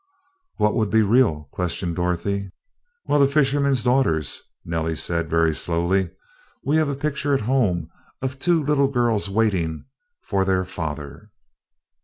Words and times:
"What 0.57 0.73
would 0.73 0.89
be 0.89 1.03
real?', 1.03 1.47
questioned 1.51 1.95
Dorothy. 1.95 2.49
"Well, 3.05 3.19
the 3.19 3.27
Fisherman's 3.27 3.83
Daughters," 3.83 4.41
Nellie 4.65 4.95
said, 4.95 5.29
very 5.29 5.53
slowly. 5.53 6.09
"We 6.65 6.77
have 6.77 6.89
a 6.89 6.95
picture 6.95 7.35
at 7.35 7.41
home 7.41 7.87
of 8.19 8.39
two 8.39 8.63
little 8.65 8.87
girls 8.87 9.29
waiting 9.29 9.85
for 10.23 10.43
their 10.43 10.65
father." 10.65 11.29